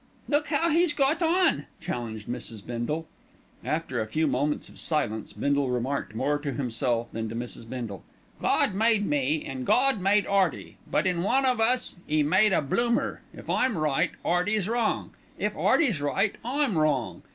"Look 0.27 0.47
how 0.47 0.71
he's 0.71 0.93
got 0.93 1.21
on!" 1.21 1.67
challenged 1.79 2.27
Mrs. 2.27 2.65
Bindle. 2.65 3.07
After 3.63 4.01
a 4.01 4.07
few 4.07 4.25
moments 4.25 4.67
of 4.67 4.79
silence 4.79 5.31
Bindle 5.31 5.69
remarked 5.69 6.15
more 6.15 6.39
to 6.39 6.53
himself 6.53 7.11
than 7.11 7.29
to 7.29 7.35
Mrs. 7.35 7.69
Bindle: 7.69 8.03
"Gawd 8.41 8.73
made 8.73 9.05
me, 9.05 9.45
an' 9.45 9.63
Gawd 9.63 10.01
made 10.01 10.25
'Earty; 10.25 10.77
but 10.89 11.05
in 11.05 11.21
one 11.21 11.45
of 11.45 11.59
us 11.61 11.97
'E 12.09 12.23
made 12.23 12.51
a 12.51 12.63
bloomer. 12.63 13.21
If 13.31 13.47
I'm 13.47 13.77
right, 13.77 14.09
'Earty's 14.25 14.67
wrong; 14.67 15.11
if 15.37 15.55
'Earty's 15.55 16.01
right, 16.01 16.33
I'm 16.43 16.79
wrong. 16.79 17.21